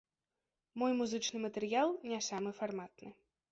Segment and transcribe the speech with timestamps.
[0.83, 3.17] Мой музычны матэрыял не самы фарматны.